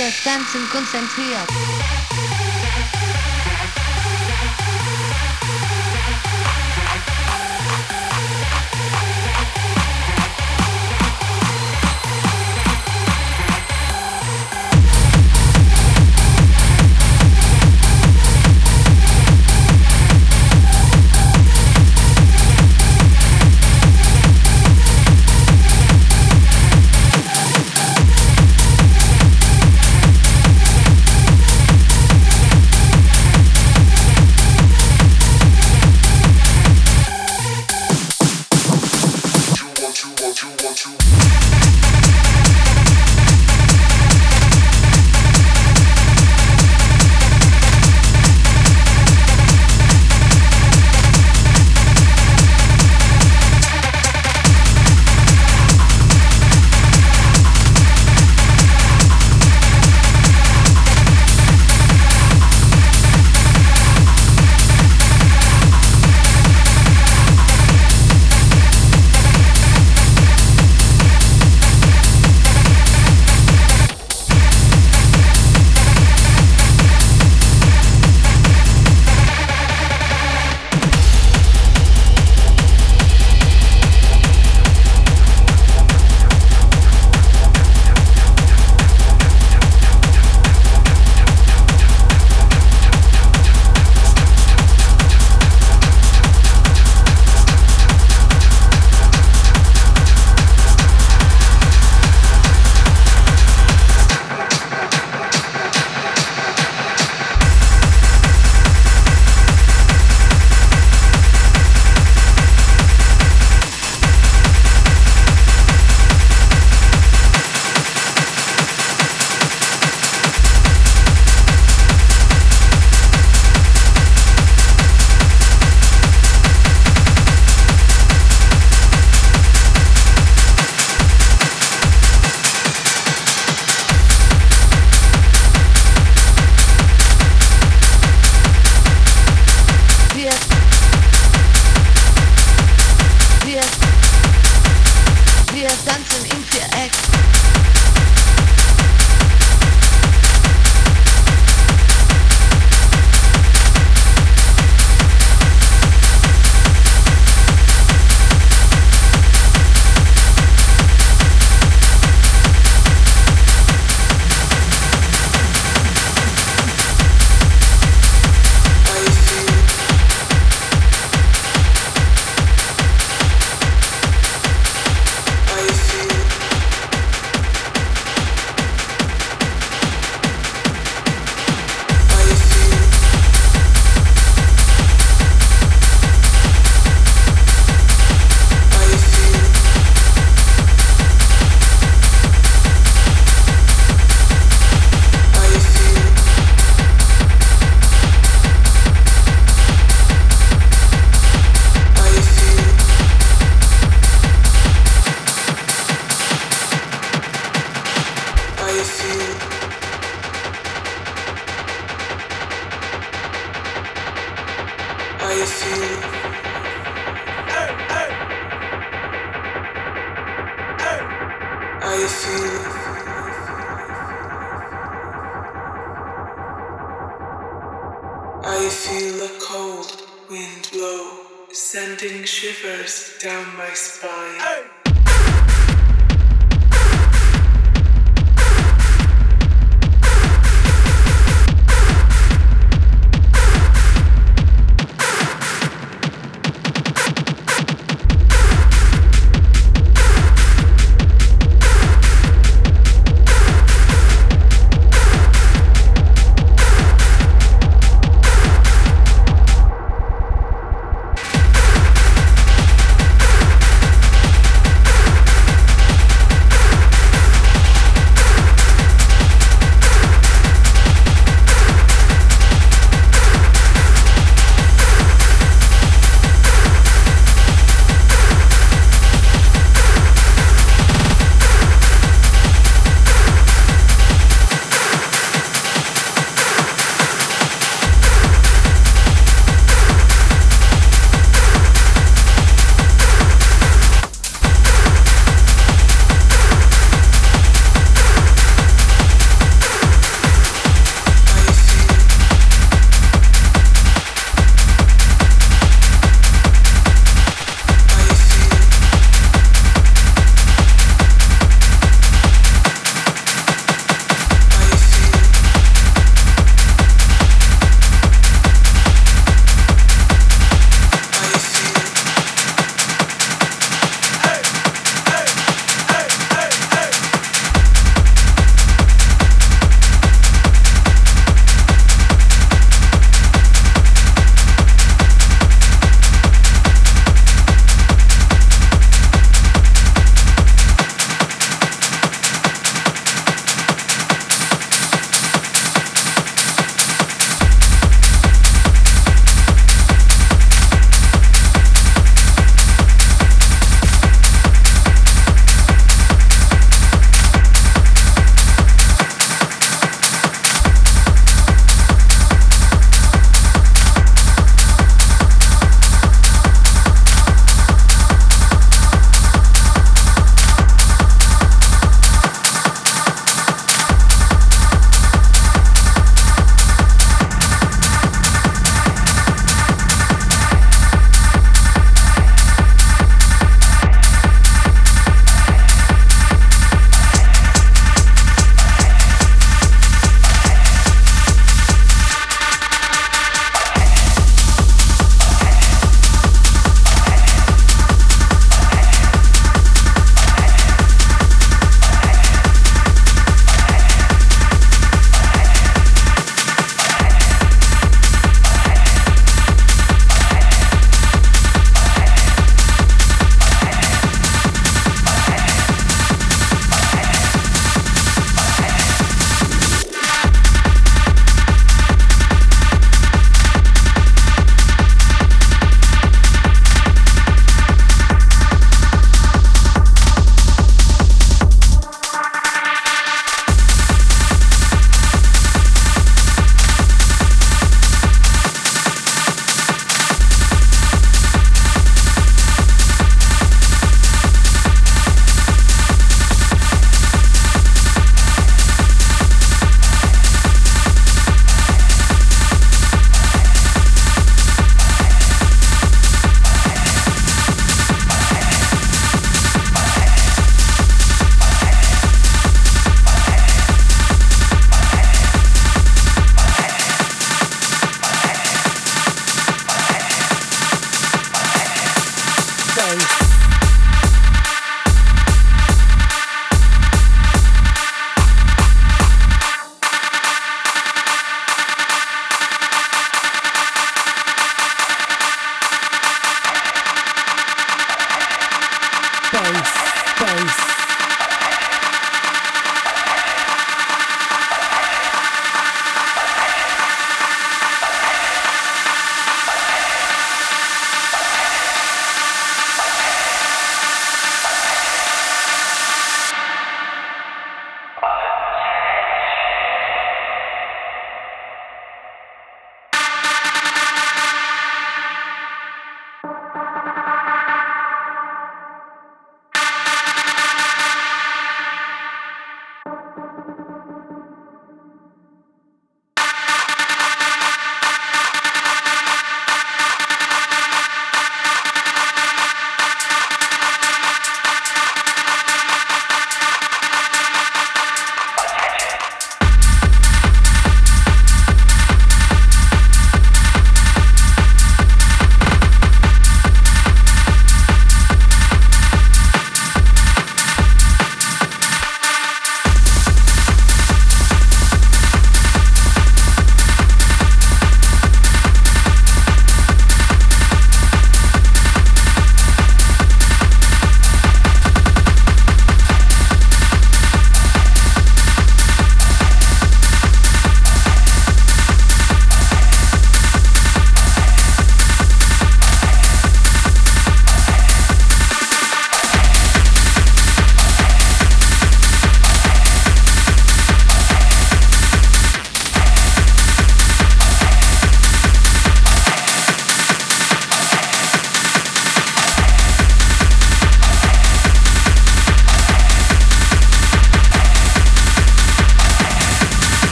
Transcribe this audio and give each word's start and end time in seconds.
Wir 0.00 0.08
tanzen 0.24 0.66
konzentriert. 0.70 1.99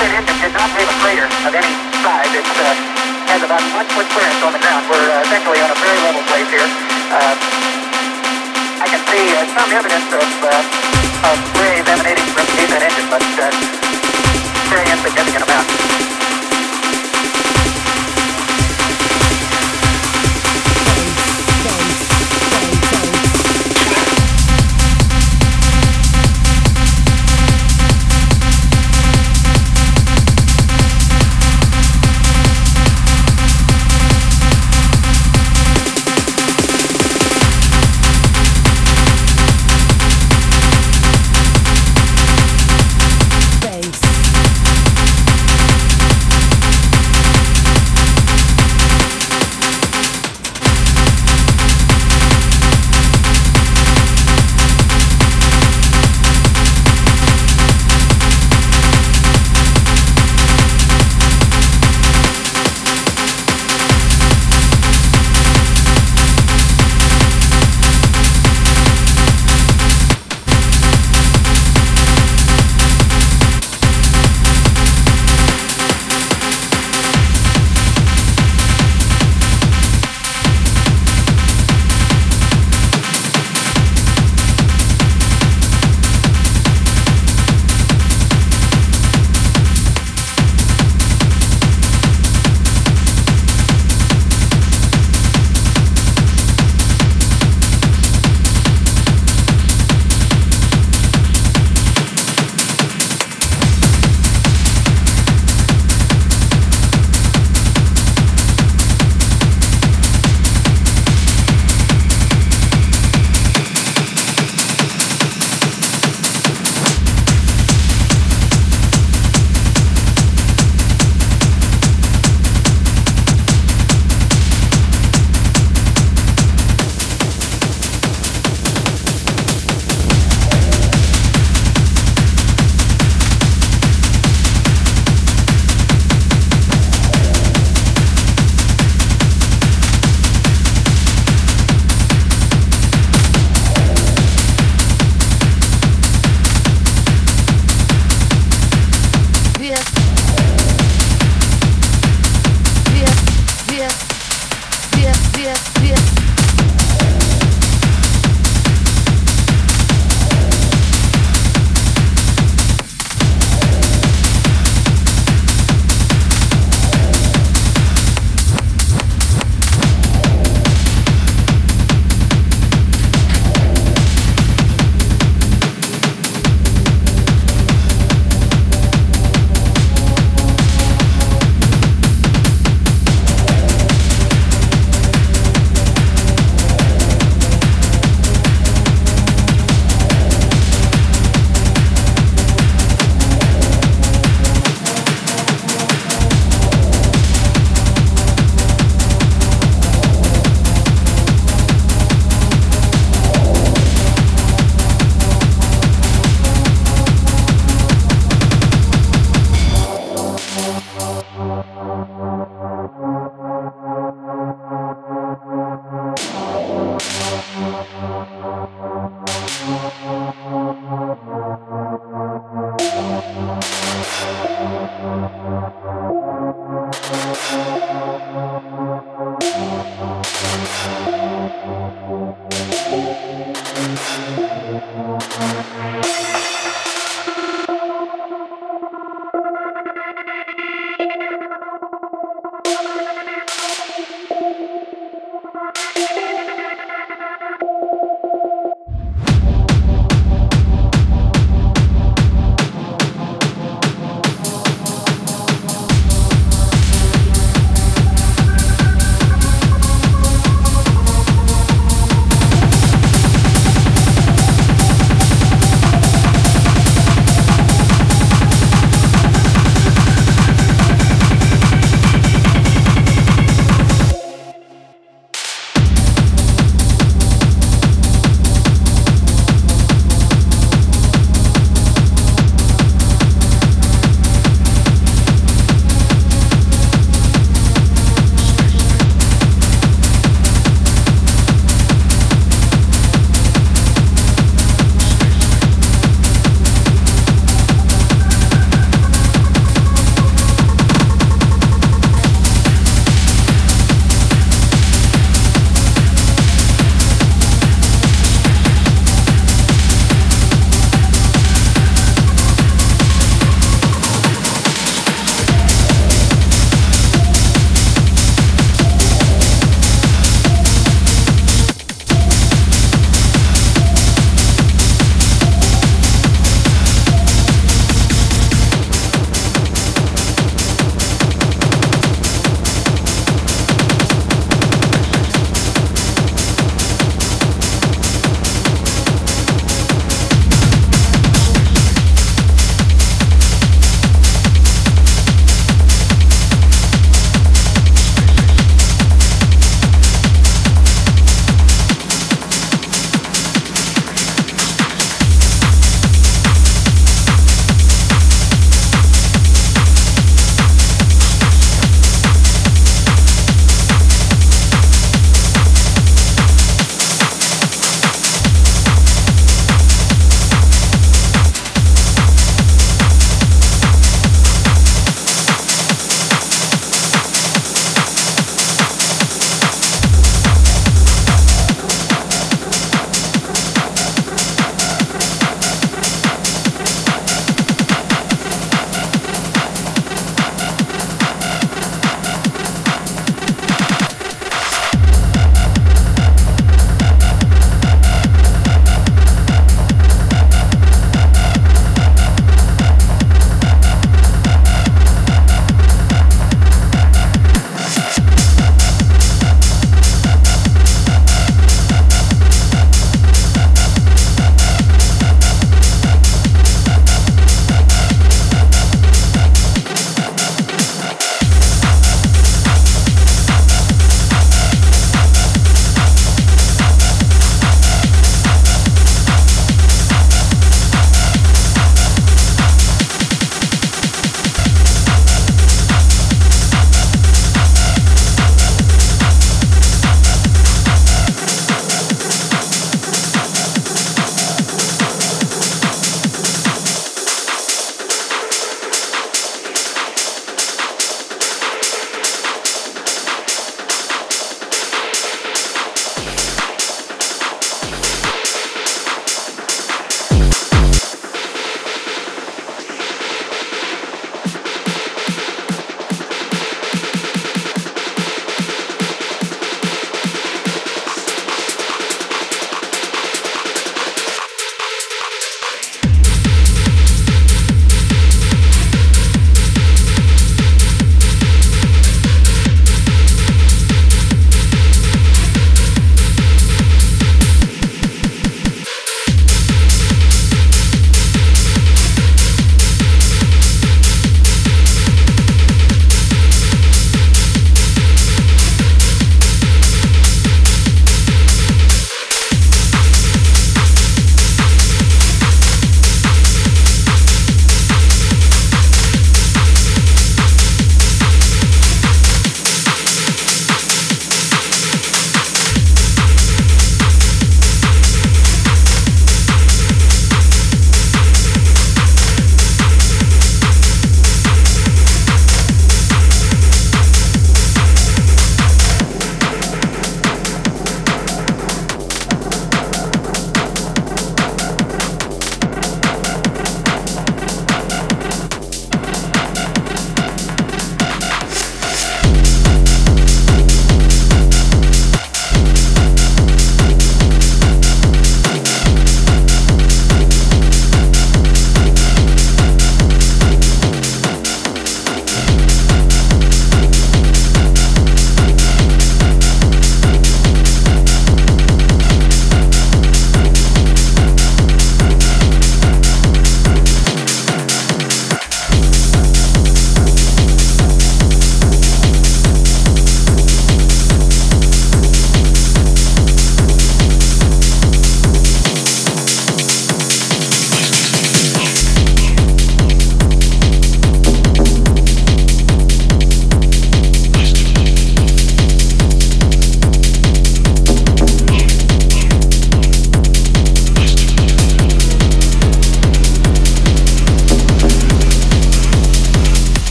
Not 0.00 0.08
have 0.08 0.88
a 0.88 0.96
crater 1.04 1.28
of 1.44 1.52
any 1.52 1.72
size. 2.00 2.32
It 2.32 2.40
uh, 2.40 2.72
has 3.28 3.44
about 3.44 3.60
one 3.76 3.84
foot 3.92 4.08
clearance 4.08 4.40
on 4.40 4.52
the 4.56 4.62
ground. 4.64 4.88
We're 4.88 4.96
uh, 4.96 5.20
essentially 5.28 5.60
on 5.60 5.68
a 5.68 5.76
very 5.76 6.00
level 6.00 6.24
place 6.24 6.48
here. 6.48 6.64
Uh, 7.12 7.36
I 8.80 8.88
can 8.88 9.04
see 9.12 9.24
uh, 9.36 9.44
some 9.52 9.68
evidence 9.68 10.08
of, 10.08 10.28
uh, 10.40 11.28
of 11.28 11.36
rays 11.60 11.84
emanating 11.84 12.24
from 12.32 12.48
the 12.48 12.54
descent 12.56 12.80
engine, 12.80 13.08
but 13.12 13.20
uh, 13.44 13.52
very 14.72 14.88
insignificant 14.88 15.44
amount. 15.44 16.19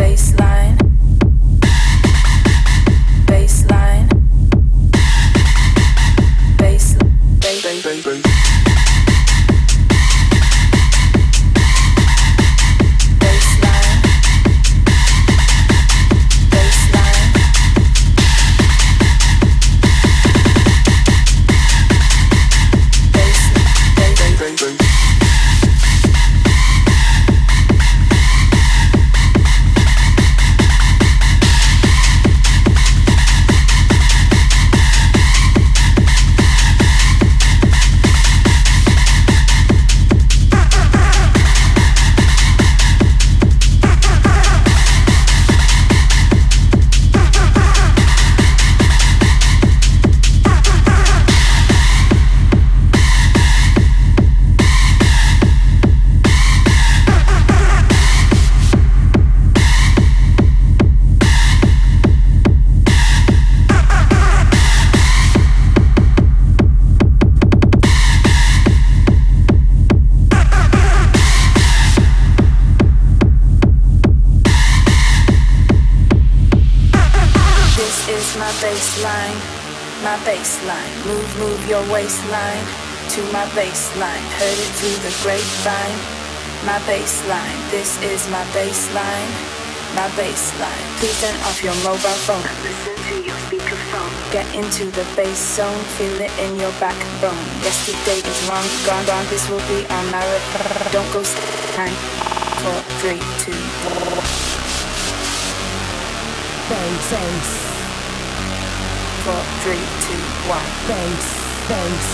baseline, 0.00 0.78
baseline, 3.26 4.08
baseline, 6.56 7.02
baseline. 7.40 8.49
Listen 92.66 92.98
to 93.06 93.22
your 93.22 93.38
speakerphone. 93.46 94.10
Get 94.32 94.52
into 94.56 94.90
the 94.90 95.06
bass 95.14 95.38
zone, 95.38 95.78
feel 95.94 96.18
it 96.20 96.34
in 96.42 96.58
your 96.58 96.72
backbone. 96.82 97.38
Yesterday 97.62 98.18
is 98.18 98.48
long 98.50 98.66
gone, 98.82 99.06
gone. 99.06 99.24
This 99.30 99.48
will 99.48 99.62
be 99.70 99.86
our 99.86 100.04
marathon. 100.10 100.90
Don't 100.90 101.06
go 101.14 101.22
time. 101.78 101.94
Four, 102.58 102.82
three, 102.98 103.22
two. 103.38 103.54
Bass, 106.66 107.06
bass. 107.06 107.50
Four, 109.22 109.42
three, 109.62 109.86
two, 110.10 110.22
one. 110.50 110.66
Bass, 110.90 111.26
bass. 111.70 112.06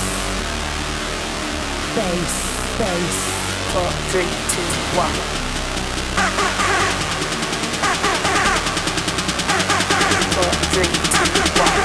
Bass, 1.97 2.33
bass. 2.77 3.36
Four, 3.77 3.91
three, 4.09 4.23
two, 4.23 4.69
one. 4.97 5.13
Four, 10.33 10.53
three, 10.73 10.93
two, 11.13 11.31
one. 11.61 11.77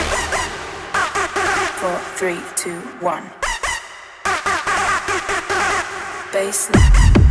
Four, 1.82 2.00
three, 2.16 2.40
two, 2.56 2.80
one. 3.02 3.26
Baseline. 6.32 7.31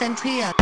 Tanzen 0.00 0.59